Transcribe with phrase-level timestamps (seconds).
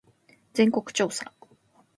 [0.53, 1.31] 全国調査